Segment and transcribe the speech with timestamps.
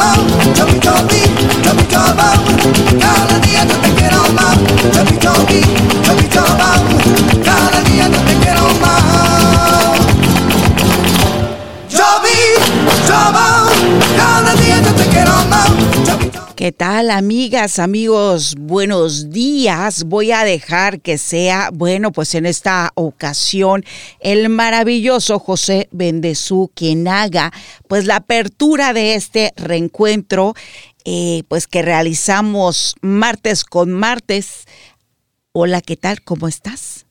[0.00, 1.19] Come on, me, tell me.
[16.60, 18.54] ¿Qué tal, amigas, amigos?
[18.58, 20.04] Buenos días.
[20.04, 23.82] Voy a dejar que sea, bueno, pues en esta ocasión,
[24.20, 27.50] el maravilloso José Bendezú quien haga,
[27.88, 30.52] pues la apertura de este reencuentro,
[31.06, 34.66] eh, pues que realizamos martes con martes.
[35.52, 36.20] Hola, ¿qué tal?
[36.20, 37.06] ¿Cómo estás?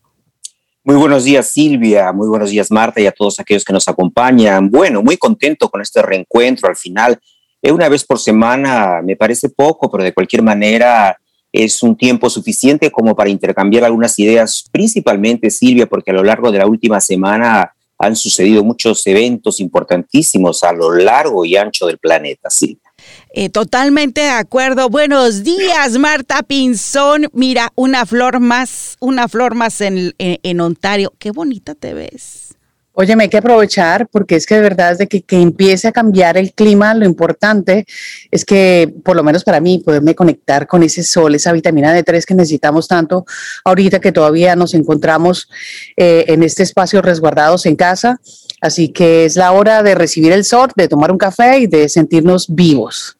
[0.83, 2.13] Muy buenos días, Silvia.
[2.13, 4.69] Muy buenos días, Marta, y a todos aquellos que nos acompañan.
[4.69, 7.19] Bueno, muy contento con este reencuentro al final
[7.63, 11.17] una vez por semana me parece poco, pero de cualquier manera
[11.51, 16.51] es un tiempo suficiente como para intercambiar algunas ideas, principalmente Silvia, porque a lo largo
[16.51, 21.97] de la última semana han sucedido muchos eventos importantísimos a lo largo y ancho del
[21.97, 22.89] planeta, Silvia.
[23.33, 24.89] Eh, totalmente de acuerdo.
[24.89, 27.27] Buenos días, Marta Pinzón.
[27.33, 31.13] Mira, una flor más, una flor más en, en Ontario.
[31.19, 32.55] Qué bonita te ves.
[33.02, 36.36] Óyeme, hay que aprovechar porque es que de verdad de que, que empiece a cambiar
[36.36, 37.86] el clima, lo importante
[38.30, 42.25] es que, por lo menos para mí, poderme conectar con ese sol, esa vitamina D3
[42.25, 43.25] que necesitamos tanto
[43.64, 45.47] ahorita que todavía nos encontramos
[45.95, 48.19] eh, en este espacio resguardados en casa.
[48.59, 51.88] Así que es la hora de recibir el sol, de tomar un café y de
[51.88, 53.16] sentirnos vivos.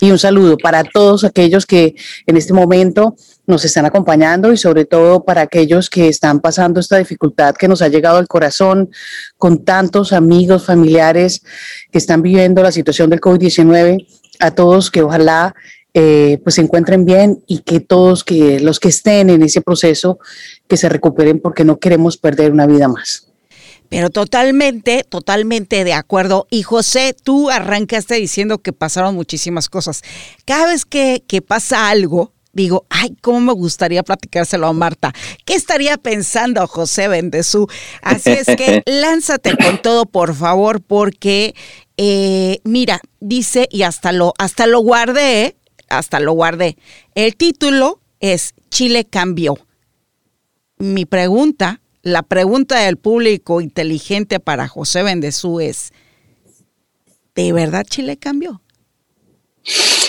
[0.00, 1.94] Y un saludo para todos aquellos que
[2.26, 3.14] en este momento
[3.46, 7.82] nos están acompañando y sobre todo para aquellos que están pasando esta dificultad que nos
[7.82, 8.90] ha llegado al corazón
[9.36, 11.42] con tantos amigos, familiares
[11.90, 14.06] que están viviendo la situación del COVID-19,
[14.38, 15.54] a todos que ojalá
[15.94, 20.18] eh, pues se encuentren bien y que todos que los que estén en ese proceso
[20.66, 23.28] que se recuperen porque no queremos perder una vida más.
[23.90, 26.46] Pero totalmente, totalmente de acuerdo.
[26.48, 30.00] Y José, tú arrancaste diciendo que pasaron muchísimas cosas.
[30.46, 35.12] Cada vez que, que pasa algo, digo, ay, cómo me gustaría platicárselo a Marta.
[35.44, 37.68] ¿Qué estaría pensando José Bendezú?
[38.02, 41.54] Así es que lánzate con todo, por favor, porque,
[41.96, 45.56] eh, mira, dice, y hasta lo, hasta lo guardé,
[45.88, 46.76] hasta lo guardé.
[47.14, 49.58] El título es Chile cambió.
[50.78, 55.92] Mi pregunta, la pregunta del público inteligente para José Bendezú es,
[57.34, 58.61] ¿de verdad Chile cambió?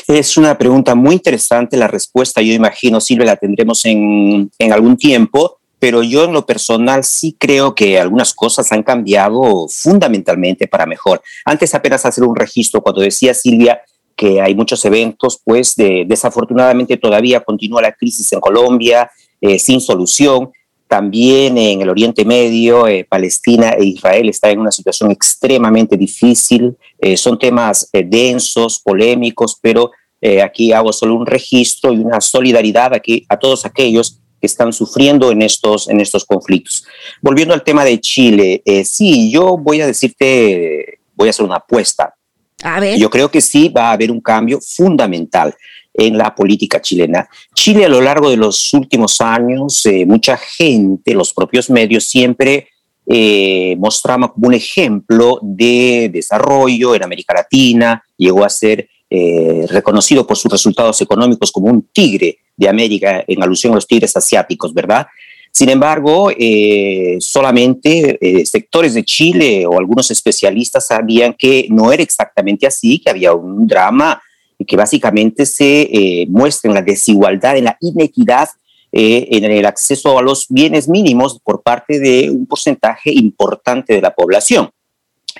[0.07, 1.77] Es una pregunta muy interesante.
[1.77, 6.45] La respuesta, yo imagino, Silvia, la tendremos en, en algún tiempo, pero yo en lo
[6.45, 11.21] personal sí creo que algunas cosas han cambiado fundamentalmente para mejor.
[11.45, 13.81] Antes apenas hacer un registro, cuando decía Silvia
[14.15, 19.09] que hay muchos eventos, pues de, desafortunadamente todavía continúa la crisis en Colombia
[19.41, 20.51] eh, sin solución.
[20.87, 26.75] También en el Oriente Medio, eh, Palestina e Israel están en una situación extremadamente difícil.
[26.99, 29.91] Eh, son temas eh, densos, polémicos, pero
[30.41, 35.31] aquí hago solo un registro y una solidaridad aquí a todos aquellos que están sufriendo
[35.31, 36.85] en estos, en estos conflictos.
[37.21, 42.15] Volviendo al tema de Chile, sí, yo voy a decirte, voy a hacer una apuesta.
[42.63, 42.97] A ver.
[42.97, 45.53] Yo creo que sí va a haber un cambio fundamental
[45.93, 47.27] en la política chilena.
[47.53, 52.69] Chile a lo largo de los últimos años, eh, mucha gente, los propios medios siempre
[53.05, 60.25] eh, mostraba como un ejemplo de desarrollo en América Latina, llegó a ser eh, reconocido
[60.25, 64.73] por sus resultados económicos como un tigre de América, en alusión a los tigres asiáticos,
[64.73, 65.05] ¿verdad?
[65.51, 66.31] Sin embargo,
[67.19, 73.33] solamente sectores de Chile o algunos especialistas sabían que no era exactamente así, que había
[73.33, 74.19] un drama
[74.65, 78.49] que básicamente se eh, muestra en la desigualdad, en la inequidad
[78.91, 84.01] eh, en el acceso a los bienes mínimos por parte de un porcentaje importante de
[84.01, 84.69] la población.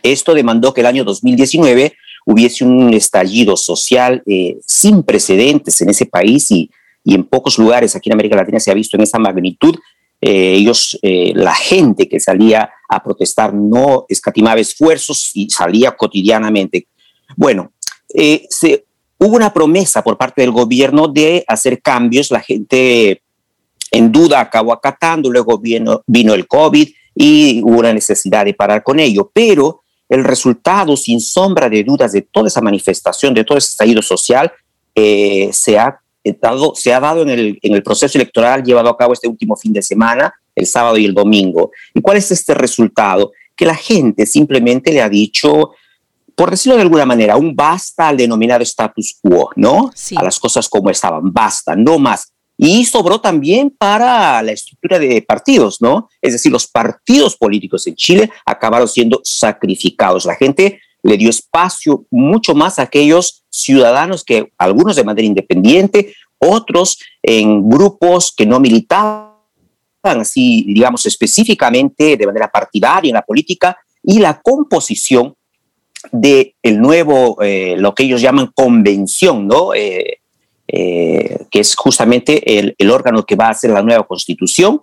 [0.01, 1.93] Esto demandó que el año 2019
[2.25, 6.71] hubiese un estallido social eh, sin precedentes en ese país y,
[7.03, 9.75] y, en pocos lugares aquí en América Latina se ha visto en esa magnitud.
[10.21, 16.87] ellos, la gente que salía a protestar no escatimaba esfuerzos y salía cotidianamente.
[17.35, 17.73] Bueno,
[18.49, 18.85] se
[19.25, 23.21] Hubo una promesa por parte del gobierno de hacer cambios, la gente
[23.89, 26.03] en duda acabó acatando, luego vino,
[26.33, 29.79] el COVID y hubo una necesidad de parar con ello, pero
[30.09, 34.51] el resultado, sin sombra de dudas, de toda esa manifestación, de todo ese estallido social,
[34.93, 36.01] eh, se, ha
[36.41, 39.55] dado, se ha dado en el, en el proceso electoral llevado a cabo este último
[39.55, 41.71] fin de semana, el sábado y el domingo.
[41.93, 43.31] ¿Y cuál es este resultado?
[43.55, 45.71] Que la gente simplemente le ha dicho
[46.35, 49.91] por decirlo de alguna manera, un basta al denominado status quo, ¿no?
[50.15, 52.31] A las cosas como estaban, basta, no más.
[52.57, 56.09] Y sobró también para la estructura de partidos, ¿no?
[56.21, 60.25] Es decir, los partidos políticos en Chile acabaron siendo sacrificados.
[60.25, 66.15] La gente le dio espacio mucho más a aquellos ciudadanos que algunos de manera independiente,
[66.39, 69.33] otros en grupos que no militaban
[70.03, 75.35] así, digamos, específicamente de manera partidaria en la política y la composición
[76.11, 79.73] de el nuevo, eh, lo que ellos llaman convención, ¿no?
[79.73, 80.19] Eh,
[80.67, 84.81] eh, que es justamente el, el, órgano que va a hacer la nueva constitución.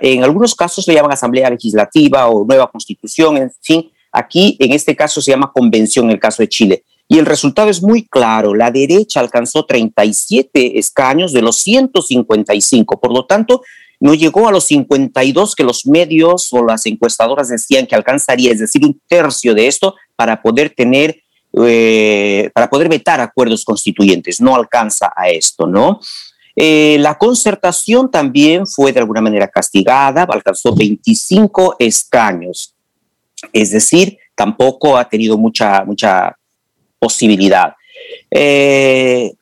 [0.00, 4.94] En algunos casos le llaman asamblea legislativa o nueva constitución, en fin, aquí en este
[4.94, 6.84] caso se llama convención en el caso de Chile.
[7.08, 13.12] Y el resultado es muy claro, la derecha alcanzó 37 escaños de los 155, por
[13.12, 13.62] lo tanto,
[14.02, 18.58] no llegó a los 52 que los medios o las encuestadoras decían que alcanzaría, es
[18.58, 21.22] decir, un tercio de esto para poder tener,
[21.52, 24.40] eh, para poder vetar acuerdos constituyentes.
[24.40, 26.00] No alcanza a esto, ¿no?
[26.56, 32.74] Eh, la concertación también fue de alguna manera castigada, alcanzó 25 escaños,
[33.52, 36.36] es decir, tampoco ha tenido mucha, mucha
[36.98, 37.72] posibilidad.
[38.32, 39.32] Eh,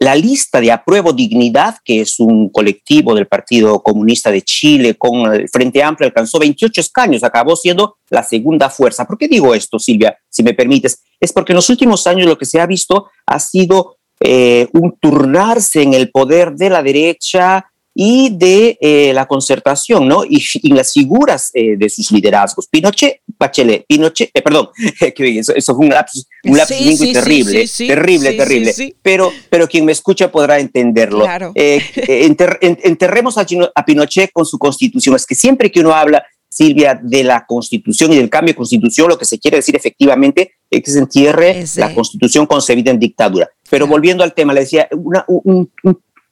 [0.00, 5.30] la lista de Apruebo Dignidad, que es un colectivo del Partido Comunista de Chile con
[5.32, 9.04] el Frente Amplio, alcanzó 28 escaños, acabó siendo la segunda fuerza.
[9.04, 11.02] ¿Por qué digo esto, Silvia, si me permites?
[11.20, 14.96] Es porque en los últimos años lo que se ha visto ha sido eh, un
[14.98, 17.69] turnarse en el poder de la derecha
[18.02, 20.24] y de eh, la concertación, ¿no?
[20.24, 20.42] Y,
[20.72, 22.66] las figuras eh, de sus liderazgos.
[22.66, 24.70] Pinochet, Bachelet, Pinochet, eh, perdón,
[25.00, 28.96] eso, eso, fue un lapsus, un lapsus sí, terrible, terrible, terrible.
[29.02, 31.24] Pero, pero quien me escucha podrá entenderlo.
[31.24, 31.52] Claro.
[31.54, 35.14] enterremos a, a Pinochet con su constitución.
[35.14, 39.10] Es que siempre que uno habla Silvia, de la constitución y del cambio de constitución,
[39.10, 43.50] lo que se quiere decir efectivamente es que se entierre la constitución concebida en dictadura.
[43.68, 45.70] Pero volviendo al tema, le decía, una, un,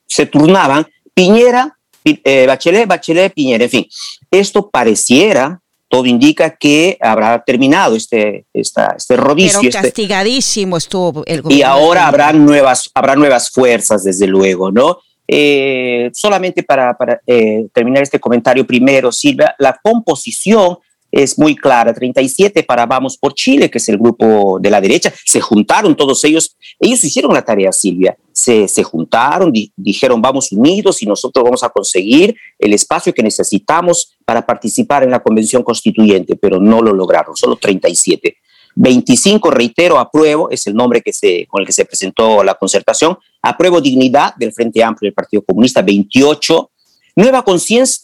[0.08, 0.86] se turnaban
[1.18, 3.86] Piñera, eh, Bachelet, Bachelet, Piñera, en fin.
[4.30, 9.58] Esto pareciera, todo indica que habrá terminado este, esta, este rodicio.
[9.60, 11.58] Pero este castigadísimo estuvo el gobierno.
[11.58, 14.98] Y ahora habrá nuevas, habrá nuevas fuerzas, desde luego, ¿no?
[15.26, 20.78] Eh, solamente para, para eh, terminar este comentario primero, Silvia, la composición
[21.10, 21.92] es muy clara.
[21.92, 25.12] 37 para Vamos por Chile, que es el grupo de la derecha.
[25.24, 26.56] Se juntaron todos ellos.
[26.78, 28.16] Ellos hicieron la tarea, Silvia.
[28.32, 34.16] Se, se juntaron, dijeron vamos unidos y nosotros vamos a conseguir el espacio que necesitamos
[34.24, 38.36] para participar en la convención constituyente, pero no lo lograron, solo 37.
[38.76, 43.18] 25, reitero, apruebo, es el nombre que se, con el que se presentó la concertación.
[43.42, 46.70] Apruebo dignidad del Frente Amplio del Partido Comunista, 28
[47.18, 47.44] Nueva,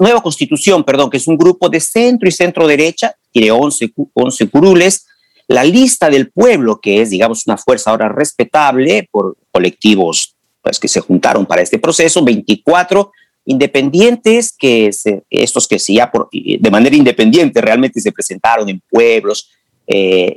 [0.01, 4.49] Nueva Constitución, perdón, que es un grupo de centro y centro derecha, tiene 11, 11
[4.49, 5.07] curules.
[5.47, 10.89] La lista del pueblo, que es, digamos, una fuerza ahora respetable por colectivos pues, que
[10.89, 13.13] se juntaron para este proceso, 24
[13.45, 14.91] independientes, que
[15.31, 19.49] estos que sí, ya por, de manera independiente realmente se presentaron en pueblos,
[19.87, 20.33] eh,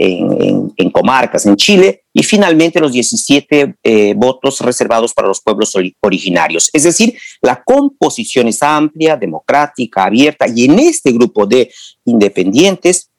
[0.75, 6.69] en, comarcas en Chile y finalmente los 17 eh, votos reservados para los pueblos originarios.
[6.73, 11.71] Es decir, la composición es amplia, democrática, abierta y en este grupo de
[12.03, 13.09] independientes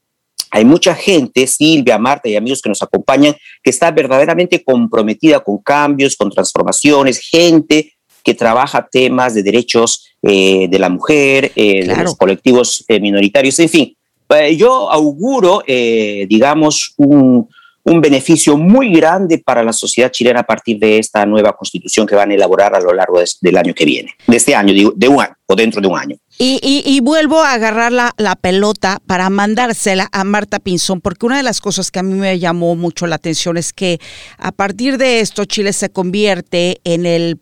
[0.50, 5.58] hay mucha gente, Silvia, Marta y amigos que nos acompañan, que está verdaderamente comprometida con
[5.58, 12.16] cambios, con transformaciones, gente que trabaja temas de derechos eh, de la mujer, de los
[12.16, 13.97] colectivos minoritarios, en fin,
[14.30, 17.48] eh, yo auguro, eh, digamos, un,
[17.84, 22.30] beneficio muy grande para la sociedad chilena a partir de esta nueva constitución que van
[22.30, 25.22] a elaborar a lo largo del año que viene, de este año, digo, de un
[25.22, 26.16] año o dentro de un año.
[26.38, 31.42] Y, vuelvo a agarrar la, la, pelota para mandársela a Marta Pinzón, porque una de
[31.42, 33.98] las cosas que a mí me llamó mucho la atención es que
[34.36, 37.38] a partir de esto Chile se convierte en el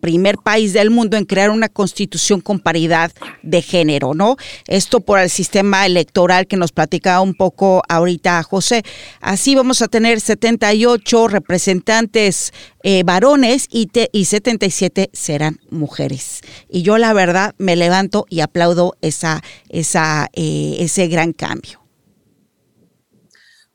[0.00, 3.12] primer país del mundo en crear una constitución con paridad
[3.42, 4.36] de género, ¿no?
[4.66, 8.82] Esto por el sistema electoral que nos platicaba un poco ahorita José.
[9.20, 12.52] Así vamos a tener 78 representantes
[12.82, 16.40] eh, varones y, y 77 serán mujeres.
[16.68, 21.80] Y yo la verdad me levanto y aplaudo esa, esa, eh, ese gran cambio.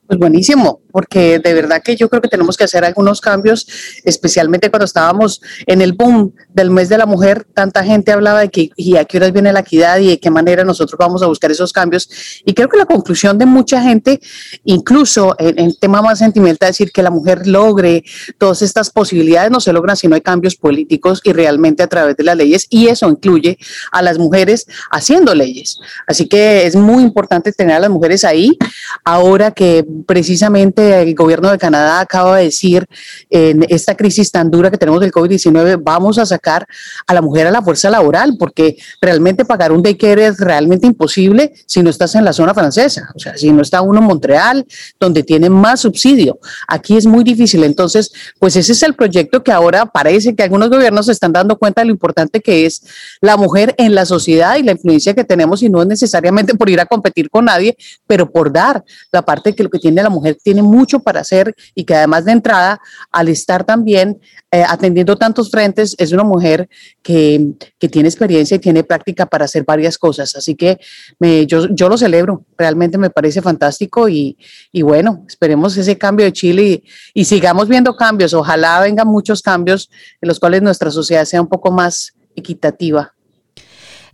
[0.06, 3.66] Pues buenísimo, porque de verdad que yo creo que tenemos que hacer algunos cambios,
[4.04, 8.48] especialmente cuando estábamos en el boom del mes de la mujer, tanta gente hablaba de
[8.48, 11.26] que y a qué horas viene la equidad y de qué manera nosotros vamos a
[11.26, 12.08] buscar esos cambios.
[12.44, 14.20] Y creo que la conclusión de mucha gente,
[14.62, 18.04] incluso en el tema más sentimental, decir que la mujer logre
[18.38, 22.16] todas estas posibilidades, no se logran si no hay cambios políticos y realmente a través
[22.16, 23.58] de las leyes, y eso incluye
[23.90, 25.80] a las mujeres haciendo leyes.
[26.06, 28.56] Así que es muy importante tener a las mujeres ahí,
[29.04, 32.86] ahora que precisamente el gobierno de Canadá acaba de decir
[33.30, 36.66] en esta crisis tan dura que tenemos del COVID-19, vamos a sacar
[37.06, 41.52] a la mujer a la fuerza laboral, porque realmente pagar un daycare es realmente imposible
[41.66, 44.66] si no estás en la zona francesa, o sea, si no está uno en Montreal,
[45.00, 46.38] donde tiene más subsidio.
[46.68, 47.64] Aquí es muy difícil.
[47.64, 51.58] Entonces, pues ese es el proyecto que ahora parece que algunos gobiernos se están dando
[51.58, 52.82] cuenta de lo importante que es
[53.20, 56.68] la mujer en la sociedad y la influencia que tenemos, y no es necesariamente por
[56.70, 57.76] ir a competir con nadie,
[58.06, 61.54] pero por dar la parte que lo que tiene la mujer tiene mucho para hacer
[61.74, 62.80] y que además de entrada,
[63.12, 66.68] al estar también eh, atendiendo tantos frentes, es una mujer
[67.02, 70.34] que, que, tiene experiencia y tiene práctica para hacer varias cosas.
[70.34, 70.78] Así que
[71.18, 74.36] me, yo, yo lo celebro, realmente me parece fantástico y,
[74.72, 76.84] y bueno, esperemos ese cambio de Chile y,
[77.20, 78.34] y sigamos viendo cambios.
[78.34, 79.90] Ojalá vengan muchos cambios
[80.20, 83.14] en los cuales nuestra sociedad sea un poco más equitativa.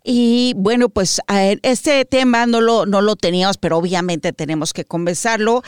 [0.03, 1.21] Y bueno, pues
[1.63, 5.63] este tema no lo, no lo teníamos, pero obviamente tenemos que conversarlo.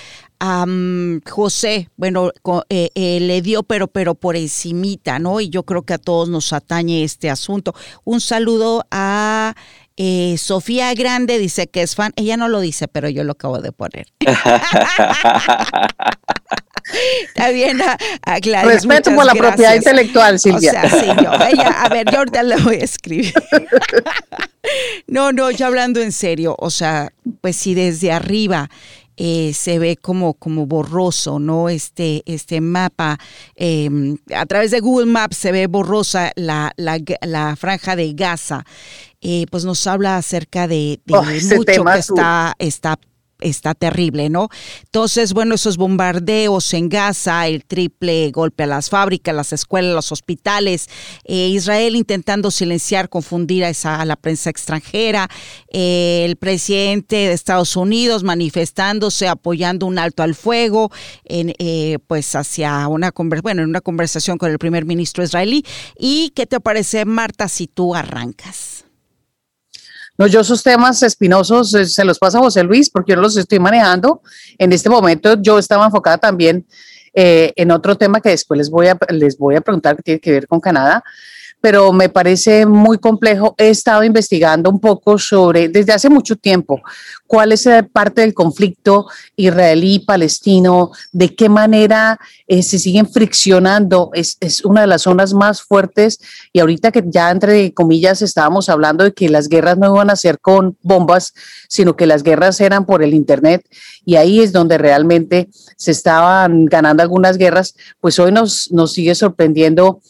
[1.30, 2.30] José, bueno,
[2.68, 5.40] eh, eh, le dio, pero, pero por encimita, ¿no?
[5.40, 7.74] Y yo creo que a todos nos atañe este asunto.
[8.04, 9.54] Un saludo a
[9.96, 12.12] eh, Sofía Grande, dice que es fan.
[12.16, 14.06] Ella no lo dice, pero yo lo acabo de poner.
[17.26, 17.96] Está bien, a,
[18.64, 20.70] Respeto por la propiedad intelectual, Silvia.
[20.70, 23.32] O sea, sí, yo, a ver, yo ahorita le voy a escribir.
[25.08, 28.70] No, no, yo hablando en serio, o sea, pues si desde arriba
[29.16, 31.68] eh, se ve como, como borroso, ¿no?
[31.68, 33.18] Este, este mapa,
[33.56, 38.64] em, a través de Google Maps se ve borrosa la, la, franja de Gaza,
[39.20, 42.98] eh, pues nos habla acerca de, oh, mucho que está, está
[43.42, 44.48] está terrible, ¿no?
[44.84, 50.12] Entonces, bueno, esos bombardeos en Gaza, el triple golpe a las fábricas, las escuelas, los
[50.12, 50.88] hospitales,
[51.24, 55.28] eh, Israel intentando silenciar, confundir a, esa, la prensa extranjera,
[55.72, 60.90] eh, el presidente de Estados Unidos manifestándose, apoyando un alto al fuego,
[61.24, 65.64] en, eh, pues hacia una, bueno, en una conversación con el primer ministro israelí.
[65.98, 68.84] ¿Y qué te parece, Marta, si tú arrancas?
[70.18, 73.36] No, yo esos temas espinosos eh, se los pasa a José Luis porque yo los
[73.36, 74.22] estoy manejando.
[74.58, 76.66] En este momento yo estaba enfocada también
[77.14, 80.20] eh, en otro tema que después les voy, a, les voy a preguntar que tiene
[80.20, 81.02] que ver con Canadá,
[81.62, 83.54] pero me parece muy complejo.
[83.56, 86.82] He estado investigando un poco sobre, desde hace mucho tiempo,
[87.28, 94.10] cuál es parte del conflicto israelí-palestino, de qué manera eh, se siguen friccionando.
[94.12, 96.18] Es, es, una de las zonas más fuertes
[96.52, 100.16] y ahorita que ya entre comillas estábamos hablando de que las guerras no iban a
[100.16, 101.32] ser con bombas,
[101.68, 103.64] sino que las guerras eran por el Internet
[104.04, 109.14] y ahí es donde realmente se estaban ganando algunas guerras, pues hoy nos, nos sigue
[109.14, 110.00] sorprendiendo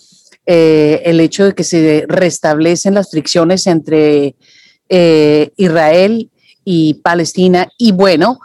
[0.46, 4.34] eh, el hecho de que se restablecen las fricciones entre
[4.88, 6.30] eh, Israel
[6.64, 7.68] y Palestina.
[7.78, 8.40] Y bueno,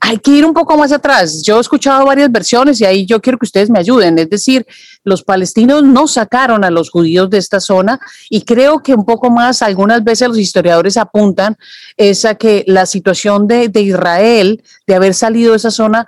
[0.00, 1.42] hay que ir un poco más atrás.
[1.42, 4.18] Yo he escuchado varias versiones y ahí yo quiero que ustedes me ayuden.
[4.18, 4.66] Es decir,
[5.04, 7.98] los palestinos no sacaron a los judíos de esta zona
[8.30, 11.56] y creo que un poco más, algunas veces los historiadores apuntan,
[11.96, 16.06] es a que la situación de, de Israel, de haber salido de esa zona,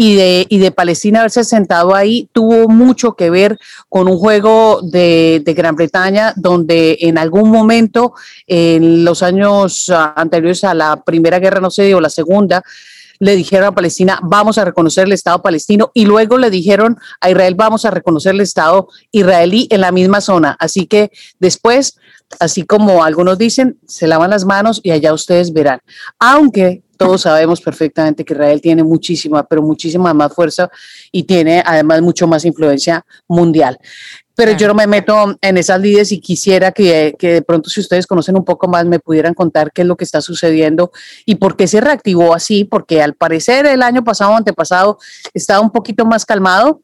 [0.00, 4.80] y de, y de Palestina haberse sentado ahí tuvo mucho que ver con un juego
[4.80, 8.12] de, de, Gran Bretaña donde en algún momento
[8.46, 12.62] en los años ah, anteriores a la Primera Guerra, no sé, o la Segunda,
[13.18, 17.30] le dijeron a Palestina, vamos a reconocer el Estado palestino, y luego le dijeron a
[17.30, 20.56] Israel, vamos a reconocer el Estado israelí en la misma zona.
[20.60, 21.98] Así que después,
[22.38, 25.80] así como algunos dicen, se lavan las manos y allá ustedes verán.
[26.20, 30.68] Aunque todos sabemos perfectamente que Israel tiene muchísima, pero muchísima más fuerza
[31.10, 33.78] y tiene además mucho más influencia mundial.
[34.34, 37.80] Pero yo no me meto en esas lides y quisiera que, que, de pronto si
[37.80, 40.92] ustedes conocen un poco más me pudieran contar qué es lo que está sucediendo
[41.24, 44.98] y por qué se reactivó así, porque al parecer el año pasado antepasado
[45.34, 46.82] estaba un poquito más calmado,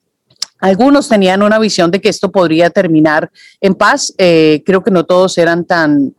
[0.61, 3.31] algunos tenían una visión de que esto podría terminar
[3.61, 4.15] en paz.
[4.17, 6.15] Eh, creo que no todos eran tan,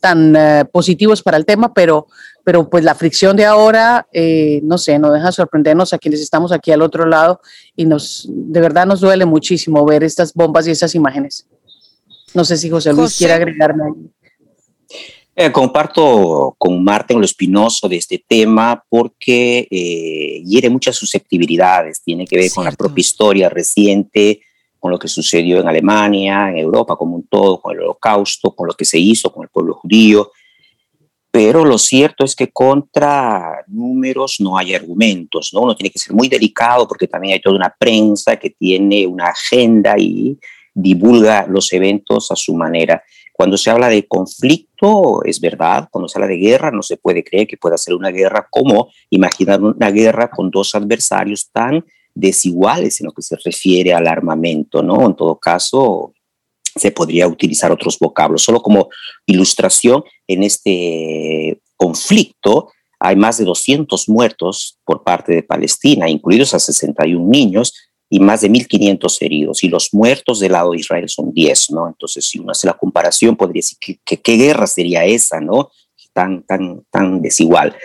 [0.00, 2.06] tan eh, positivos para el tema, pero,
[2.48, 6.50] pero pues la fricción de ahora, eh, no sé, nos deja sorprendernos a quienes estamos
[6.50, 7.42] aquí al otro lado
[7.76, 11.46] y nos, de verdad nos duele muchísimo ver estas bombas y esas imágenes.
[12.32, 13.92] No sé si José Luis quiere agregarme.
[15.36, 19.68] Eh, comparto con Martín lo espinoso de este tema porque
[20.42, 24.40] hiere muchas susceptibilidades, tiene que ver con la propia historia reciente
[24.78, 28.68] con lo que sucedió en Alemania, en Europa como un todo, con el holocausto, con
[28.68, 30.30] lo que se hizo con el pueblo judío.
[31.30, 35.60] Pero lo cierto es que contra números no hay argumentos, ¿no?
[35.60, 39.26] Uno tiene que ser muy delicado porque también hay toda una prensa que tiene una
[39.26, 40.38] agenda y
[40.72, 43.02] divulga los eventos a su manera.
[43.32, 47.22] Cuando se habla de conflicto, es verdad, cuando se habla de guerra, no se puede
[47.22, 53.00] creer que pueda ser una guerra como imaginar una guerra con dos adversarios tan desiguales
[53.00, 55.06] en lo que se refiere al armamento, ¿no?
[55.06, 56.14] En todo caso,
[56.78, 58.42] se podría utilizar otros vocablos.
[58.42, 58.88] Solo como
[59.26, 62.70] ilustración, en este conflicto
[63.00, 67.74] hay más de 200 muertos por parte de Palestina, incluidos a 61 niños,
[68.10, 69.62] y más de 1.500 heridos.
[69.62, 71.88] Y los muertos del lado de Israel son 10, ¿no?
[71.88, 75.70] Entonces, si uno hace la comparación, podría decir que, qué guerra sería esa, ¿no?
[76.12, 77.76] Tan, tan, tan desigual.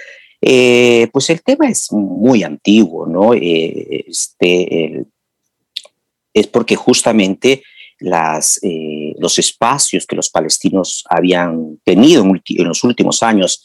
[0.41, 3.33] Eh, pues el tema es muy antiguo, ¿no?
[3.33, 5.05] Eh, este,
[6.33, 7.63] es porque justamente
[8.03, 13.63] las, eh, los espacios que los palestinos habían tenido en, los últimos años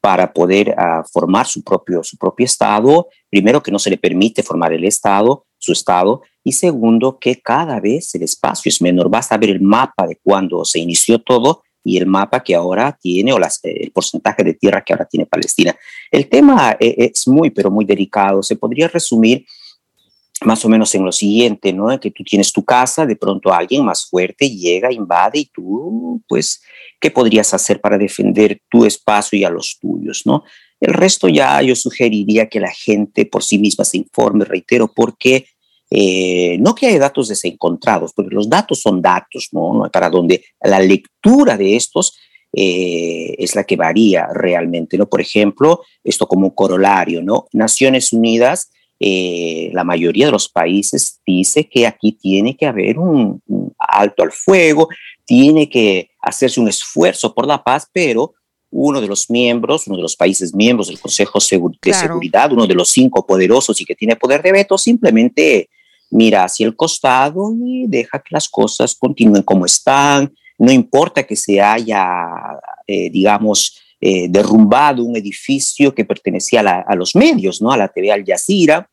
[0.00, 4.44] para poder ah, formar su propio, su propio Estado, primero que no se le permite
[4.44, 9.10] formar el Estado, su Estado, y segundo que cada vez el espacio es menor.
[9.10, 13.32] Basta ver el mapa de cuando se inició todo y el mapa que ahora tiene
[13.32, 15.74] o las, el porcentaje de tierra que ahora tiene Palestina.
[16.10, 18.42] El tema eh, es muy, pero muy delicado.
[18.42, 19.44] Se podría resumir
[20.44, 21.98] más o menos en lo siguiente, ¿no?
[21.98, 26.62] Que tú tienes tu casa, de pronto alguien más fuerte llega, invade y tú, pues,
[27.00, 30.44] ¿qué podrías hacer para defender tu espacio y a los tuyos, ¿no?
[30.80, 35.46] El resto ya yo sugeriría que la gente por sí misma se informe, reitero, porque
[35.90, 39.88] eh, no que haya datos desencontrados, porque los datos son datos, ¿no?
[39.92, 42.18] Para donde la lectura de estos
[42.52, 45.08] eh, es la que varía realmente, ¿no?
[45.08, 47.46] Por ejemplo, esto como corolario, ¿no?
[47.52, 53.42] Naciones Unidas, eh, la mayoría de los países dice que aquí tiene que haber un,
[53.78, 54.88] alto al fuego,
[55.24, 58.34] tiene que hacerse un esfuerzo por la paz, pero
[58.70, 62.74] uno de los miembros, uno de los países miembros del Consejo de Seguridad, uno de
[62.74, 65.68] los cinco poderosos y que tiene poder de veto, simplemente
[66.10, 70.32] mira hacia el costado y deja que las cosas continúen como están.
[70.58, 72.08] No importa que se haya,
[72.86, 77.72] eh, digamos, eh, derrumbado un edificio que pertenecía a, los medios, ¿no?
[77.72, 78.88] A la TV Al Jazeera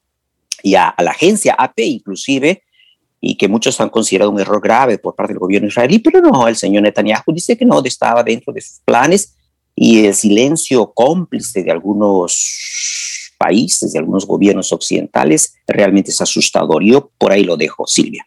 [0.64, 2.64] y a, la agencia AP inclusive,
[3.22, 6.48] y que muchos han considerado un error grave por parte del gobierno israelí, pero no,
[6.48, 9.36] el señor Netanyahu dice que no estaba dentro de sus planes
[9.76, 16.84] y el silencio cómplice de algunos países, de algunos gobiernos occidentales, realmente es asustador.
[16.84, 18.26] Yo por ahí lo dejo, Silvia.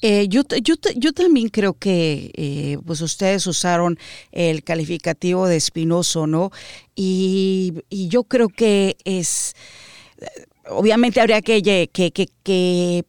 [0.00, 3.98] Eh, yo, yo, yo, también creo que eh, pues ustedes usaron
[4.30, 6.50] el calificativo de espinoso, ¿no?
[6.94, 9.54] Y, y yo creo que es,
[10.68, 13.04] obviamente habría que, que, que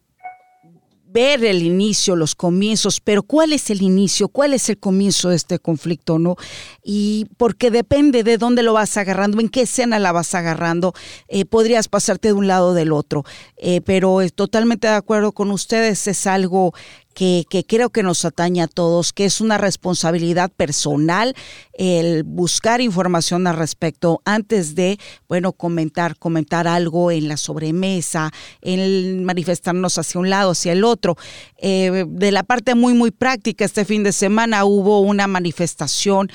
[1.12, 4.28] ver el inicio, los comienzos, pero ¿cuál es el inicio?
[4.28, 6.36] ¿Cuál es el comienzo de este conflicto, no?
[6.82, 10.94] Y porque depende de dónde lo vas agarrando, en qué escena la vas agarrando,
[11.28, 13.24] eh, podrías pasarte de un lado del otro.
[13.56, 16.72] Eh, pero totalmente de acuerdo con ustedes, es algo
[17.14, 21.34] que, creo que nos atañe a todos, que es una responsabilidad personal
[21.74, 29.22] el buscar información al respecto antes de, bueno, comentar, comentar algo en la sobremesa, el
[29.22, 31.16] manifestarnos hacia un lado, hacia el otro.
[31.58, 36.30] Eh, de la parte muy, muy práctica, este fin de semana hubo una manifestación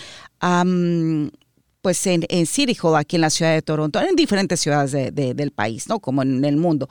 [1.85, 5.51] pues en, en City Hall, aquí en la ciudad de Toronto, en diferentes ciudades del
[5.51, 5.99] país, ¿no?
[5.99, 6.89] Como en el mundo.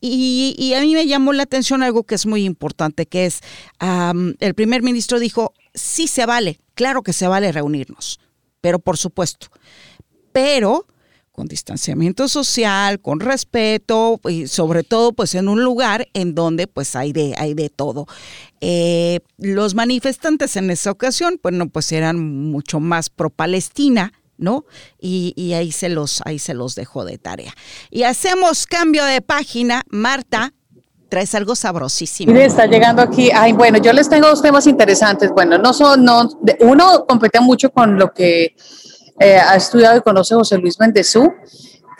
[0.00, 3.40] Y, a mí me llamó la atención algo que es muy importante, que es,
[3.80, 8.20] el primer ministro dijo, sí se vale, claro que se vale reunirnos,
[8.60, 9.48] pero por supuesto,
[10.30, 10.86] pero
[11.32, 16.94] con distanciamiento social, con respeto y sobre todo pues en un lugar en donde pues
[16.94, 18.06] hay de, hay de todo.
[18.60, 24.64] Eh, los manifestantes en esa ocasión, bueno, pues eran mucho más pro Palestina, ¿no?
[25.00, 27.54] Y, ahí, se los, ahí se los dejo de tarea.
[27.90, 29.82] Y hacemos cambio de página.
[29.88, 30.52] Marta,
[31.08, 32.32] traes algo sabrosísimo.
[32.32, 33.30] Mire, está llegando aquí.
[33.32, 35.30] Ay, bueno, yo les tengo dos temas interesantes.
[35.30, 36.28] Bueno, no son, no,
[36.60, 38.54] uno compete mucho con lo que
[39.18, 41.32] eh, ha estudiado y conoce José Luis Mendezú,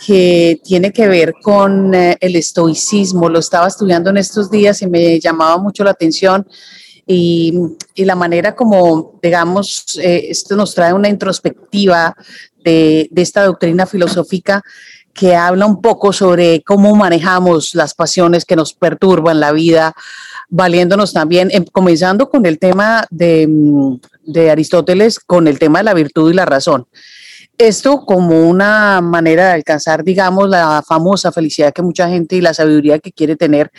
[0.04, 3.28] que tiene que ver con eh, el estoicismo.
[3.28, 6.46] Lo estaba estudiando en estos días y me llamaba mucho la atención
[7.06, 7.54] y,
[7.96, 12.14] la manera como, digamos, eh, esto nos trae una introspectiva
[12.64, 14.62] de, esta doctrina filosófica
[15.14, 19.94] que habla un poco sobre cómo manejamos las pasiones que nos perturban la vida,
[20.48, 23.48] valiéndonos también, em, comenzando con el tema de,
[24.24, 26.86] de Aristóteles, con el tema de la virtud y la razón.
[27.56, 32.52] Esto como una manera de alcanzar, digamos, la famosa felicidad que mucha gente y la
[32.52, 33.70] sabiduría que quiere tener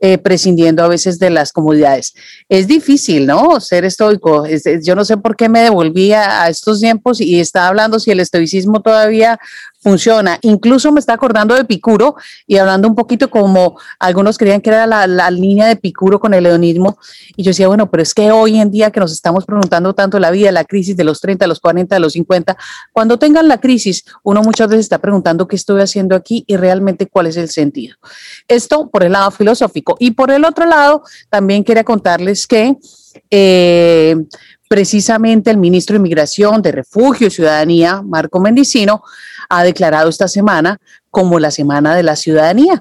[0.00, 2.14] eh, prescindiendo a veces de las comodidades.
[2.48, 3.60] Es difícil, ¿no?
[3.60, 4.44] Ser estoico.
[4.82, 8.20] yo no sé por qué me devolví a, estos tiempos y estaba hablando si el
[8.20, 9.38] estoicismo todavía
[9.84, 10.38] funciona.
[10.40, 12.16] Incluso me está acordando de Picuro
[12.46, 16.46] y hablando un poquito como algunos creían que era la, línea de Picuro con el
[16.46, 16.98] hedonismo.
[17.36, 20.18] Y yo decía, bueno, pero es que hoy en día que nos estamos preguntando tanto
[20.18, 22.56] la vida, la crisis de los 30, los 40, de los 50,
[22.92, 27.06] cuando tengan la crisis, uno muchas veces está preguntando qué estoy haciendo aquí y realmente
[27.06, 27.96] cuál es el sentido.
[28.48, 29.96] Esto por el lado filosófico.
[30.00, 32.74] Y por el otro lado, también quería contarles que...
[33.30, 34.16] Eh,
[34.74, 39.04] precisamente el ministro de Inmigración, de Refugio y Ciudadanía, Marco Mendicino,
[39.58, 40.78] ha declarado esta semana
[41.10, 42.80] como la Semana de la Ciudadanía.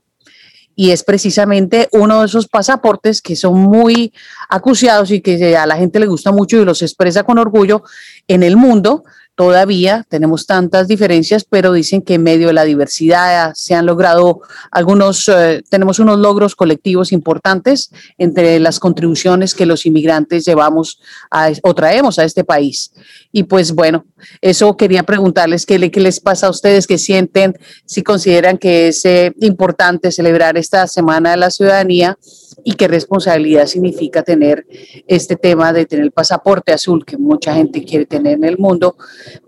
[0.76, 4.12] Y es precisamente uno de esos pasaportes que son muy
[4.50, 7.84] acuciados y que a la gente le gusta mucho y los expresa con orgullo
[8.28, 9.04] en el mundo,
[9.36, 14.42] todavía tenemos tantas diferencias, pero dicen que en medio de la diversidad se han logrado
[14.72, 21.00] algunos, eh, tenemos unos logros colectivos importantes entre las contribuciones que los inmigrantes llevamos
[21.32, 22.94] a, o traemos a este país.
[23.32, 24.06] Y pues bueno,
[24.42, 29.34] eso quería preguntarles qué, les pasa a ustedes, qué sienten, si consideran que es eh,
[29.42, 32.18] importante celebrar esta Semana de la Ciudadanía
[32.64, 34.66] y qué responsabilidad significa tener
[35.08, 38.96] este tema de tener el pasaporte azul que mucha gente quiere tener en el mundo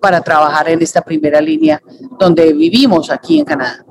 [0.02, 1.82] para trabajar en esta primera línea
[2.20, 3.86] donde vivimos aquí en Canadá.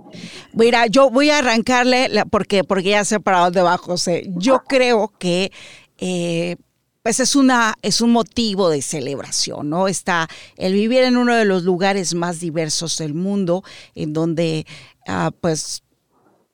[0.52, 4.24] Mira, yo voy a arrancarle porque, porque ya sé para dónde va José.
[4.36, 5.50] Yo creo que
[5.98, 6.56] eh,
[7.04, 9.88] pues es una es un motivo de celebración, ¿no?
[9.88, 13.62] Está el vivir en uno de los lugares más diversos del mundo,
[13.94, 14.66] en donde
[15.06, 15.83] ah, pues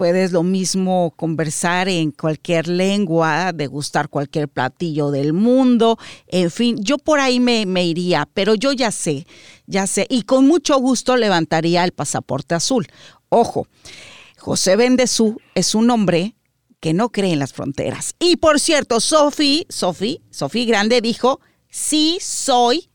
[0.00, 6.96] puedes lo mismo conversar en cualquier lengua, degustar cualquier platillo del mundo, en fin, yo
[6.96, 9.26] por ahí me, iría, pero yo ya sé,
[9.66, 12.86] ya sé, y con mucho gusto levantaría el pasaporte azul.
[13.28, 13.66] Ojo,
[14.38, 16.34] José Bendezú es un hombre
[16.80, 18.14] que no cree en las fronteras.
[18.18, 22.88] Y por cierto, Sofi, Sofi, Sofi Grande dijo, sí soy,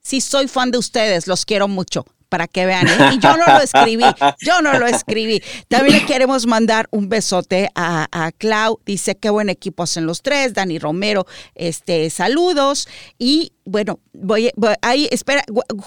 [0.00, 2.86] sí soy fan de ustedes, los quiero mucho para que vean.
[2.88, 3.14] ¿eh?
[3.14, 4.04] Y yo no lo escribí,
[4.40, 5.42] yo no lo escribí.
[5.68, 8.80] También le queremos mandar un besote a, a Clau.
[8.84, 10.54] Dice qué buen equipo hacen los tres.
[10.54, 12.88] Dani Romero, este, saludos.
[13.18, 15.44] Y bueno, voy, ahí, espera,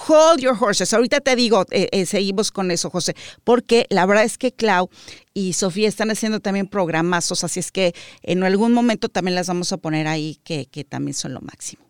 [0.08, 0.94] hold your horses.
[0.94, 4.90] Ahorita te digo, eh, eh, seguimos con eso, José, porque la verdad es que Clau
[5.34, 9.72] y Sofía están haciendo también programazos, así es que en algún momento también las vamos
[9.72, 11.84] a poner ahí, que, que también son lo máximo.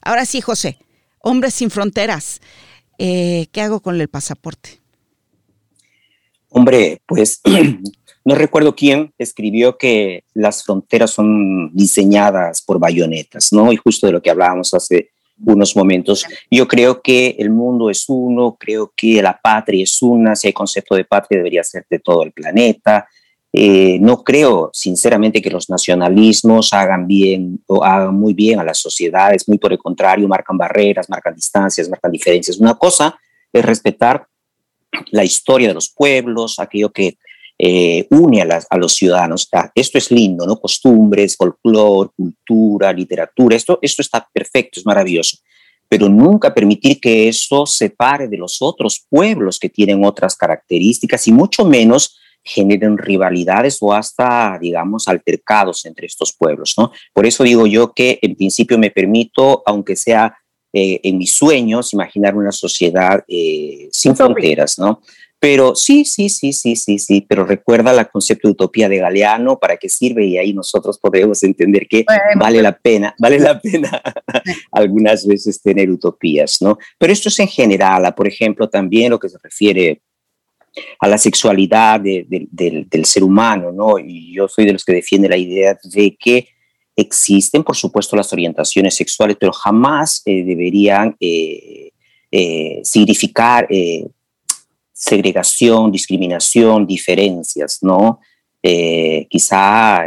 [0.00, 0.78] Ahora sí, José,
[1.20, 2.40] Hombres sin Fronteras.
[3.04, 4.78] Eh, ¿qué hago con el pasaporte?
[6.50, 7.40] Hombre, pues
[8.24, 13.72] no recuerdo quién escribió que las fronteras son diseñadas por bayonetas, ¿no?
[13.72, 15.10] Y justo de lo que hablábamos hace
[15.44, 16.24] unos momentos.
[16.48, 20.52] Yo creo que el mundo es uno, creo que la patria es una, si hay
[20.52, 23.08] concepto de patria debería ser de todo el planeta.
[23.54, 28.78] Eh, no creo, sinceramente, que los nacionalismos hagan bien o hagan muy bien a las
[28.78, 32.58] sociedades, muy por el contrario, marcan barreras, marcan distancias, marcan diferencias.
[32.58, 33.18] Una cosa
[33.52, 34.26] es respetar
[35.10, 37.18] la historia de los pueblos, aquello que
[37.58, 39.48] eh, une a, los ciudadanos.
[39.74, 40.58] esto es lindo, ¿no?
[40.58, 45.36] Costumbres, folclore, cultura, literatura, esto, esto está perfecto, es maravilloso.
[45.88, 51.32] Pero nunca permitir que eso separe de los otros pueblos que tienen otras características y
[51.32, 56.92] mucho menos generen rivalidades o hasta, digamos, altercados entre estos pueblos, ¿no?
[57.12, 60.36] Por eso digo yo que en principio me permito, aunque sea
[60.72, 65.02] eh, en mis sueños, imaginar una sociedad eh, sin fronteras, ¿no?
[65.38, 69.58] Pero sí, sí, sí, sí, sí, sí, pero recuerda la concepto de utopía de Galeano,
[69.58, 72.04] para qué sirve y ahí nosotros podemos entender que
[72.36, 74.00] vale la pena, vale la pena
[74.70, 76.78] algunas veces tener utopías, ¿no?
[76.96, 80.00] Pero esto es en general, por ejemplo, también lo que se refiere
[80.98, 83.98] a la sexualidad del ser humano, ¿no?
[83.98, 86.48] Y yo soy de los que defiende la idea de que
[86.96, 91.90] existen, por supuesto, las orientaciones sexuales, pero jamás eh, deberían eh,
[92.30, 93.68] eh, significar
[94.92, 98.20] segregación, discriminación, diferencias, ¿no?
[99.28, 100.04] quizá,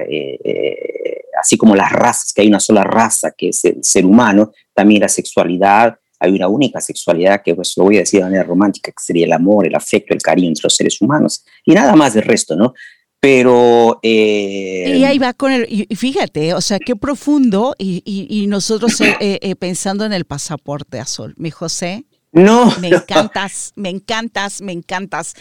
[1.42, 5.02] así como las razas, que hay una sola raza que es el ser humano, también
[5.02, 8.92] la sexualidad hay una única sexualidad que, pues lo voy a decir de manera romántica,
[8.92, 11.46] que sería el amor, el afecto, el cariño entre los seres humanos.
[11.66, 12.74] Y nada más del resto, ¿no?
[13.20, 14.00] Pero...
[14.04, 15.66] Eh, y ahí va con el...
[15.68, 21.00] Y fíjate, o sea, qué profundo y, y, nosotros eh, eh, pensando en el pasaporte
[21.00, 21.34] azul.
[21.38, 22.06] Mi José.
[22.32, 22.72] No.
[22.80, 25.34] Me encantas, me encantas, me encantas.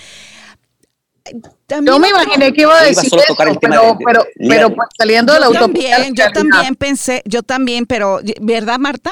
[1.67, 5.41] También, yo me imaginé que iba a decir eso, pero, pero, pero pues, saliendo de
[5.41, 5.51] la.
[5.51, 9.11] También, yo también pensé, yo también, pero ¿verdad, Marta?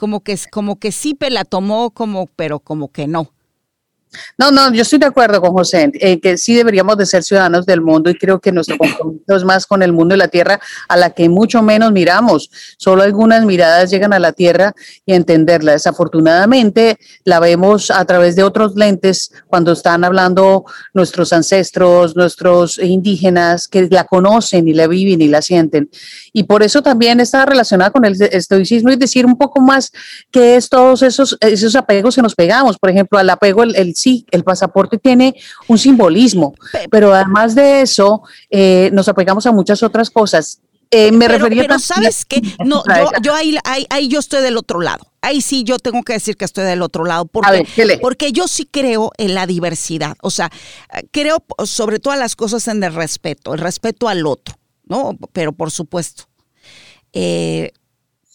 [0.00, 3.34] Como que, como que sí la tomó, como, pero como que no.
[4.36, 7.66] No, no, yo estoy de acuerdo con José, en que sí deberíamos de ser ciudadanos
[7.66, 10.60] del mundo y creo que nuestro compromiso es más con el mundo y la tierra,
[10.88, 12.50] a la que mucho menos miramos.
[12.76, 14.74] Solo algunas miradas llegan a la tierra
[15.06, 15.72] y entenderla.
[15.72, 23.68] Desafortunadamente la vemos a través de otros lentes cuando están hablando nuestros ancestros, nuestros indígenas,
[23.68, 25.90] que la conocen y la viven y la sienten.
[26.32, 29.92] Y por eso también está relacionada con el estoicismo y decir un poco más
[30.30, 32.78] que es todos esos, esos apegos que nos pegamos.
[32.78, 35.34] Por ejemplo, al apego, el sí, el pasaporte tiene
[35.68, 36.54] un simbolismo,
[36.90, 40.60] pero además de eso, eh, nos apegamos a muchas otras cosas.
[40.92, 42.82] Eh, me refería pero sabes que no
[43.22, 43.56] yo, ahí,
[43.90, 45.06] ahí, yo estoy del otro lado.
[45.22, 47.26] Ahí sí yo tengo que decir que estoy del otro lado.
[47.26, 50.16] Porque, porque yo sí creo en la diversidad.
[50.20, 50.50] O sea
[51.12, 55.70] creo sobre todas las cosas en el respeto el respeto al otro no pero por
[55.70, 56.24] supuesto.
[57.12, 57.72] Eh,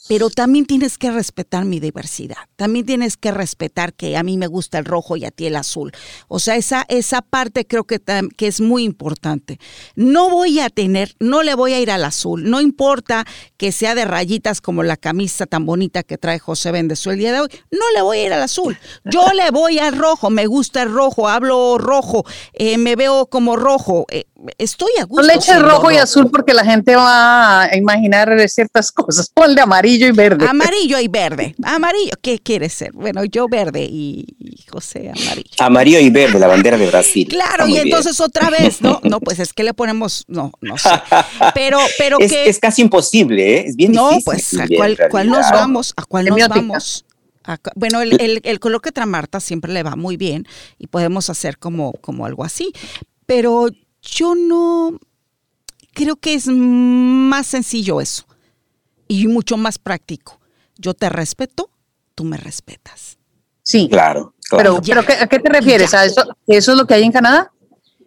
[0.08, 2.38] pero también tienes que respetar mi diversidad.
[2.56, 5.56] También tienes que respetar que a mí me gusta el rojo y a ti el
[5.56, 5.91] azul.
[6.28, 8.00] O sea, esa, esa parte creo que,
[8.38, 9.60] que es muy importante.
[9.96, 12.50] No voy a tener, no le voy a ir al azul.
[12.50, 13.26] No importa
[13.58, 17.34] que sea de rayitas como la camisa tan bonita que trae José Bendesu el día
[17.34, 17.50] de hoy.
[17.72, 18.78] No le voy a ir al azul.
[19.06, 20.30] Yo le voy al rojo.
[20.30, 21.28] Me gusta el rojo.
[21.28, 22.26] Hablo rojo.
[22.54, 24.06] Eh, me veo como rojo.
[24.10, 24.26] Eh,
[24.60, 25.24] estoy a gusto.
[25.24, 29.30] No le eches rojo y azul porque la gente va a imaginar ciertas cosas.
[29.34, 30.45] Ponle amarillo y verde.
[30.47, 31.55] Amarillo y verde.
[31.63, 32.91] Amarillo, ¿qué quiere ser?
[32.93, 34.25] Bueno, yo verde y
[34.69, 35.51] José amarillo.
[35.60, 37.27] Amarillo y verde, la bandera de Brasil.
[37.27, 38.99] Claro, y entonces otra vez, ¿no?
[39.03, 40.89] No, pues es que le ponemos, no, no sé.
[41.53, 42.49] Pero, pero es, que.
[42.49, 43.65] Es casi imposible, ¿eh?
[43.67, 44.60] Es bien no, difícil.
[44.60, 45.93] No, pues, ¿a cuál, cuál, nos vamos?
[45.95, 47.05] ¿A cuál nos vamos?
[47.75, 50.47] bueno, el, el, el, color que trae Marta siempre le va muy bien
[50.79, 52.73] y podemos hacer como, como algo así.
[53.25, 53.67] Pero
[54.01, 54.99] yo no
[55.93, 58.25] creo que es más sencillo eso
[59.08, 60.39] y mucho más práctico.
[60.78, 61.70] Yo te respeto,
[62.15, 63.18] tú me respetas.
[63.63, 64.36] Sí, claro.
[64.52, 65.94] Pero, ¿a qué te refieres?
[65.94, 67.52] ¿A eso, ¿Eso es lo que hay en Canadá?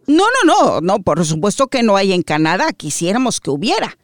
[0.07, 2.73] No, no, no, no, por supuesto que no hay en Canadá.
[2.73, 3.99] Quisiéramos que hubiera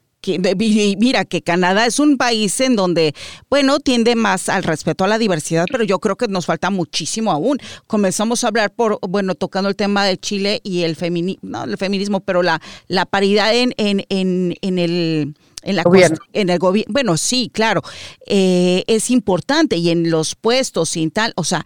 [0.98, 3.14] mira que Canadá es un país en donde,
[3.50, 7.32] bueno, tiende más al respeto a la diversidad, pero yo creo que nos falta muchísimo
[7.32, 7.58] aún.
[7.86, 11.78] Comenzamos a hablar por, bueno, tocando el tema de Chile y el feminismo, no el
[11.78, 16.18] feminismo, pero la, la paridad en, en, en, en el en, la gobierno.
[16.32, 16.92] en el gobierno.
[16.92, 17.82] Bueno, sí, claro,
[18.26, 21.64] eh, es importante y en los puestos y tal, o sea,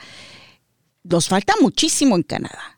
[1.04, 2.77] nos falta muchísimo en Canadá.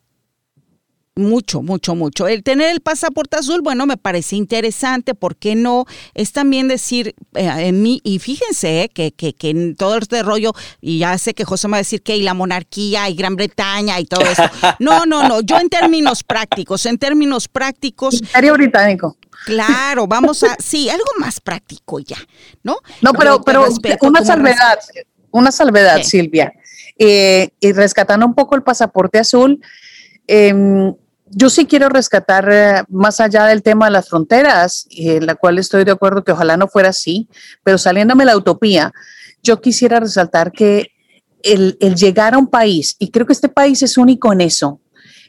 [1.20, 2.26] Mucho, mucho, mucho.
[2.26, 5.85] El tener el pasaporte azul, bueno, me parece interesante, ¿por qué no?
[6.14, 10.22] Es también decir, eh, en mí, y fíjense eh, que, que, que, en todo este
[10.22, 13.14] rollo, y ya sé que José me va a decir que hay la monarquía y
[13.14, 14.42] Gran Bretaña y todo eso.
[14.78, 18.20] No, no, no, yo en términos prácticos, en términos prácticos.
[18.20, 19.16] Imperio británico.
[19.44, 22.16] Claro, vamos a, sí, algo más práctico ya,
[22.62, 22.78] ¿no?
[23.02, 23.66] No, pero, pero
[24.02, 24.78] una salvedad,
[25.30, 26.52] una salvedad, Silvia.
[26.98, 29.61] Eh, y rescatando un poco el pasaporte azul,
[30.33, 30.94] Em,
[31.33, 35.59] yo sí quiero rescatar eh, más allá del tema de las fronteras, en la cual
[35.59, 37.29] estoy de acuerdo que ojalá no fuera así,
[37.62, 38.93] pero saliéndome la utopía,
[39.43, 40.90] yo quisiera resaltar que
[41.43, 44.81] el, llegar a un país, y creo que este país es único en eso,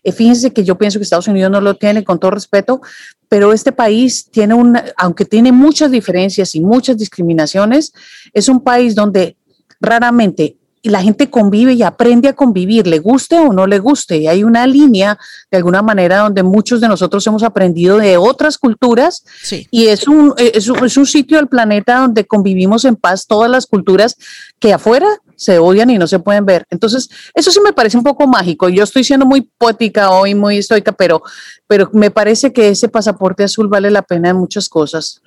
[0.04, 2.82] eh, fíjense que yo pienso que Estados Unidos no lo tiene con todo respeto,
[3.30, 7.94] pero este país tiene un, aunque tiene muchas diferencias y muchas discriminaciones,
[8.34, 9.38] es un país donde
[9.80, 14.18] raramente y la gente convive y aprende a convivir, le guste o no le guste.
[14.18, 15.20] Y hay una línea,
[15.52, 19.24] de alguna manera, donde muchos de nosotros hemos aprendido de otras culturas.
[19.70, 23.50] Y es un, es un, es un sitio del planeta donde convivimos en paz todas
[23.50, 24.18] las culturas
[24.60, 26.66] que afuera se odian y no se pueden ver.
[26.70, 28.70] Entonces, eso sí me parece un poco mágico.
[28.70, 31.22] Yo estoy siendo muy poética hoy, muy estoica, pero,
[31.68, 35.22] pero me parece que ese pasaporte azul vale la pena en muchas cosas.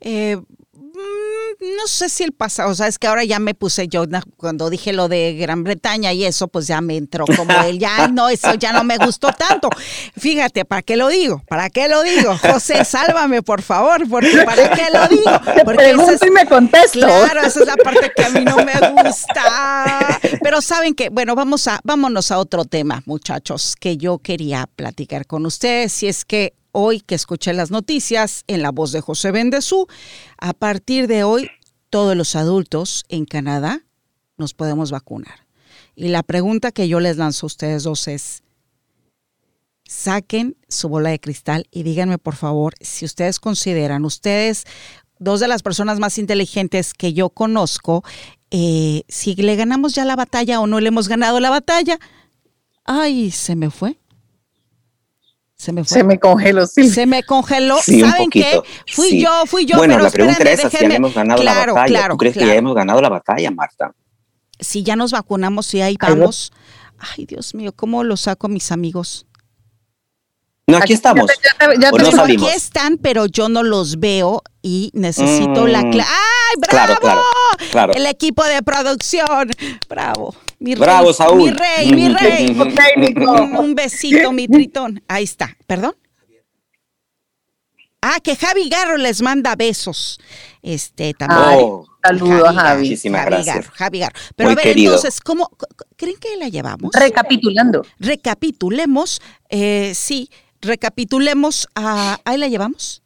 [0.00, 0.40] Eh,
[1.60, 4.04] no sé si el pasado, o sea, es que ahora ya me puse yo,
[4.36, 8.08] cuando dije lo de Gran Bretaña y eso, pues ya me entró como él, ya
[8.08, 9.68] no, eso ya no me gustó tanto.
[10.16, 11.42] Fíjate, ¿para qué lo digo?
[11.48, 12.36] ¿Para qué lo digo?
[12.38, 15.30] José, sálvame, por favor, porque ¿para qué lo digo?
[15.64, 17.00] Porque Te y me contesto.
[17.00, 20.20] Claro, esa es la parte que a mí no me gusta.
[20.42, 25.26] Pero saben que, bueno, vamos a, vámonos a otro tema, muchachos, que yo quería platicar
[25.26, 29.30] con ustedes, si es que hoy que escuché las noticias en la voz de José
[29.30, 29.86] Bendezú,
[30.38, 31.50] a partir de hoy
[31.90, 33.82] todos los adultos en Canadá
[34.36, 35.46] nos podemos vacunar.
[35.94, 38.42] Y la pregunta que yo les lanzo a ustedes dos es,
[39.84, 44.64] saquen su bola de cristal y díganme por favor si ustedes consideran, ustedes,
[45.18, 48.04] dos de las personas más inteligentes que yo conozco,
[48.50, 51.98] eh, si le ganamos ya la batalla o no le hemos ganado la batalla.
[52.84, 53.98] Ay, se me fue.
[55.60, 55.98] Se me, fue.
[55.98, 56.88] se me congeló, sí.
[56.88, 57.76] Se me congeló.
[57.82, 58.62] ¿Saben qué?
[58.94, 59.76] Fui yo, fui yo.
[59.76, 62.08] Bueno, la pregunta es si ya hemos ganado la batalla.
[62.08, 63.92] ¿Tú crees que ya hemos ganado la batalla, Marta?
[64.60, 66.52] si ya nos vacunamos, si ahí vamos.
[66.98, 69.26] Ay, Dios mío, ¿cómo lo saco a mis amigos?
[70.66, 71.28] No, aquí estamos.
[71.58, 75.90] aquí están, pero yo no los veo y necesito la mm.
[75.90, 76.10] clave.
[76.10, 77.00] ¡Ay, bravo!
[77.00, 77.20] Claro,
[77.72, 79.50] claro, El equipo de producción.
[79.88, 80.34] Bravo.
[80.60, 81.50] Mi rey, bravo, Saúl.
[81.50, 82.56] Mi rey, mi rey.
[83.58, 85.02] Un besito, mi tritón.
[85.08, 85.56] Ahí está.
[85.66, 85.96] ¿Perdón?
[88.02, 90.18] Ah, que Javi Garro les manda besos.
[90.62, 91.58] Este también.
[91.60, 92.82] Oh, saludos a Javi.
[92.82, 93.68] Muchísimas gracias.
[93.70, 94.14] Javi Garro.
[94.36, 95.50] Pero a ver, entonces, ¿cómo
[95.96, 96.92] creen que la llevamos?
[96.94, 97.84] Recapitulando.
[97.98, 101.68] Recapitulemos, eh, sí, recapitulemos.
[101.74, 102.99] ahí la llevamos.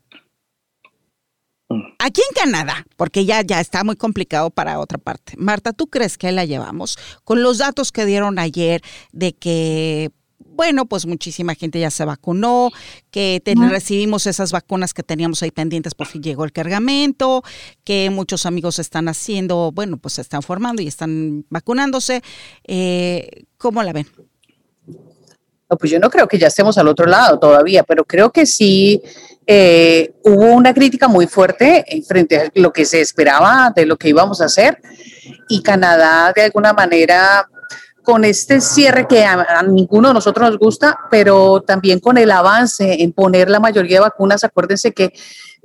[1.99, 5.35] Aquí en Canadá, porque ya, ya está muy complicado para otra parte.
[5.39, 6.99] Marta, ¿tú crees que la llevamos?
[7.25, 10.11] Con los datos que dieron ayer de que
[10.55, 12.71] bueno, pues muchísima gente ya se vacunó,
[13.11, 17.43] que recibimos esas vacunas que teníamos ahí pendientes por fin llegó el cargamento,
[17.83, 22.23] que muchos amigos están haciendo, bueno, pues se están formando y están vacunándose.
[22.65, 24.07] Eh, ¿Cómo la ven?
[25.77, 29.03] pues yo no creo que ya estemos al otro lado todavía, pero creo que sí
[29.47, 34.09] eh, hubo una crítica muy fuerte frente a lo que se esperaba de lo que
[34.09, 34.81] íbamos a hacer
[35.49, 37.47] y Canadá de alguna manera
[38.03, 43.03] con este cierre que a, ninguno de nosotros nos gusta, pero también con el avance
[43.03, 45.13] en poner la mayoría de vacunas, acuérdense que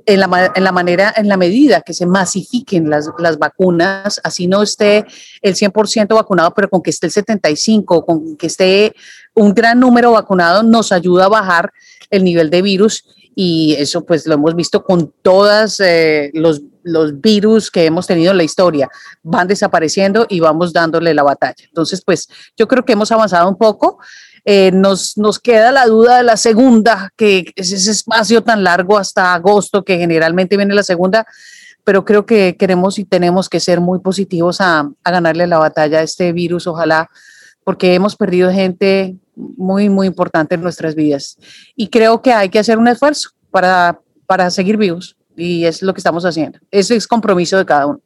[0.06, 4.46] en la, en la manera, en la medida que se masifiquen las, las vacunas, así
[4.46, 5.04] no esté
[5.42, 8.94] el 100% vacunado, pero con que esté el 75, con que esté
[9.34, 11.72] un gran número vacunado, nos ayuda a bajar
[12.10, 17.20] el nivel de virus y eso pues lo hemos visto con todos eh, los, los
[17.20, 18.88] virus que hemos tenido en la historia.
[19.22, 21.64] Van desapareciendo y vamos dándole la batalla.
[21.64, 23.98] Entonces pues yo creo que hemos avanzado un poco.
[24.44, 28.98] Eh, nos, nos queda la duda de la segunda, que es ese espacio tan largo
[28.98, 31.26] hasta agosto que generalmente viene la segunda,
[31.84, 35.98] pero creo que queremos y tenemos que ser muy positivos a, a ganarle la batalla
[35.98, 37.10] a este virus, ojalá,
[37.64, 41.38] porque hemos perdido gente muy, muy importante en nuestras vidas.
[41.76, 45.94] Y creo que hay que hacer un esfuerzo para, para seguir vivos y es lo
[45.94, 46.58] que estamos haciendo.
[46.70, 48.00] Ese es compromiso de cada uno.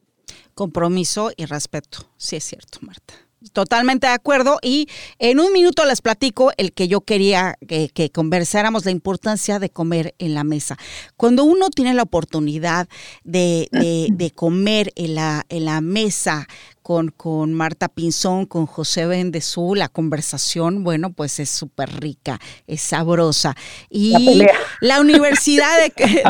[0.55, 3.14] Compromiso y respeto, sí es cierto, Marta.
[3.53, 8.85] Totalmente de acuerdo y en un minuto les platico el que yo quería que, conversáramos
[8.85, 10.79] la importancia de comer en la mesa.
[11.17, 12.89] Cuando uno tiene la oportunidad
[13.23, 16.47] de, de, de comer en la, en la mesa
[16.85, 22.83] con, con Marta Pinzón, con José Bendezú, la conversación, bueno, pues es súper rica, es
[22.83, 23.57] sabrosa.
[23.88, 24.42] Y
[24.83, 26.23] la, Universidad de,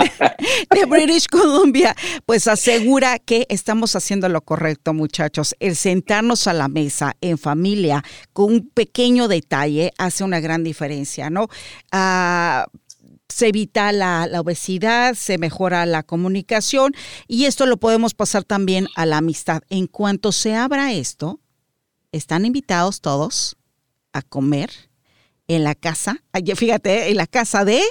[0.70, 5.56] de, British Columbia, pues asegura que estamos haciendo lo correcto, muchachos.
[5.58, 11.30] El sentarnos a la mesa en familia con un pequeño detalle hace una gran diferencia,
[11.30, 11.48] ¿no?
[11.90, 12.66] Ah,
[13.34, 16.94] se evita la, obesidad, se mejora la comunicación
[17.26, 19.62] y esto lo podemos pasar también a la amistad.
[19.70, 21.40] En cuanto se abra esto,
[22.12, 23.56] están invitados todos
[24.12, 24.70] a comer
[25.48, 26.22] en la casa,
[26.54, 27.82] fíjate, en la casa de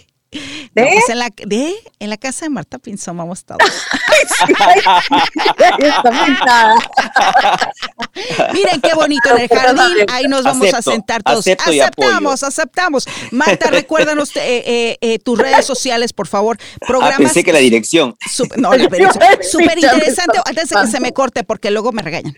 [0.73, 0.89] ¿De?
[0.91, 3.59] Pues en, la, de, en la casa de Marta Pinzón vamos todos.
[8.53, 10.05] Miren qué bonito en el jardín.
[10.09, 11.45] Ahí nos vamos a sentar todos.
[11.47, 13.07] aceptamos, aceptamos.
[13.31, 16.57] Marta, recuérdanos eh, eh, eh, tus redes sociales, por favor.
[16.85, 17.15] Programas.
[17.15, 18.15] Ah, pensé que la dirección.
[18.57, 19.23] no, la dirección.
[19.41, 20.39] Súper interesante.
[20.45, 22.35] Antes de que se me corte, porque luego me regañan.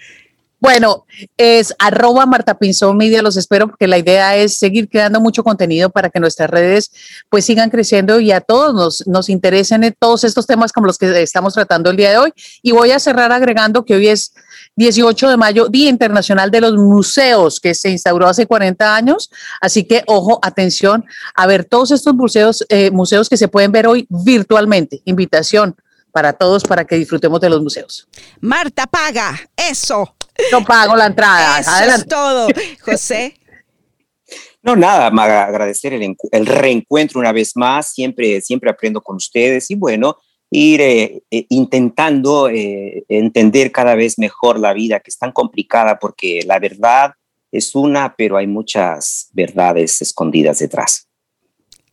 [0.66, 1.06] Bueno,
[1.38, 5.92] es arroba Marta Pinzón Media, los espero porque la idea es seguir creando mucho contenido
[5.92, 6.92] para que nuestras redes
[7.30, 11.22] pues sigan creciendo y a todos nos, nos interesen todos estos temas como los que
[11.22, 12.34] estamos tratando el día de hoy.
[12.64, 14.34] Y voy a cerrar agregando que hoy es
[14.76, 19.30] 18 de mayo, Día Internacional de los Museos, que se instauró hace 40 años.
[19.62, 23.86] Así que, ojo, atención a ver todos estos museos, eh, museos que se pueden ver
[23.86, 25.04] hoy virtualmente.
[25.06, 25.76] Invitación
[26.16, 28.08] para todos para que disfrutemos de los museos.
[28.40, 30.16] Marta, paga, eso.
[30.50, 31.60] No pago la entrada.
[31.60, 32.48] Eso es todo.
[32.82, 33.36] José.
[34.64, 37.94] No, nada, agradecer el, el, reencuentro una vez más.
[37.94, 40.18] Siempre, siempre aprendo con ustedes y bueno,
[40.50, 46.00] ir eh, eh, intentando eh, entender cada vez mejor la vida, que es tan complicada
[46.00, 47.12] porque la verdad
[47.52, 51.08] es una, pero hay muchas verdades escondidas detrás.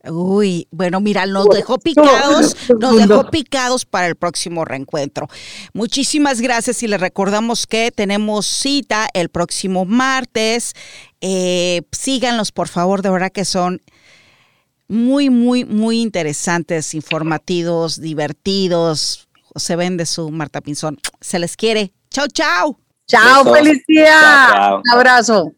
[0.05, 5.29] Uy, bueno, mira, nos dejó picados, nos dejó picados para el próximo reencuentro.
[5.73, 10.73] Muchísimas gracias y les recordamos que tenemos cita el próximo martes.
[11.21, 13.81] Eh, síganlos, por favor, de verdad que son
[14.89, 19.29] muy, muy, muy interesantes, informativos, divertidos.
[19.55, 20.99] Se ven de su Marta Pinzón.
[21.21, 21.93] Se les quiere.
[22.09, 22.77] Chao, chao.
[23.07, 24.75] Chao, felicidad.
[24.75, 25.53] Un abrazo.